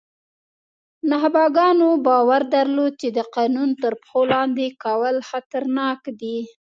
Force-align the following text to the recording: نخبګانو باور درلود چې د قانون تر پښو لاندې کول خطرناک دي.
نخبګانو 1.09 1.89
باور 2.05 2.41
درلود 2.53 2.93
چې 3.01 3.07
د 3.17 3.19
قانون 3.35 3.69
تر 3.81 3.93
پښو 4.01 4.21
لاندې 4.33 4.65
کول 4.83 5.15
خطرناک 5.29 6.01
دي. 6.21 6.37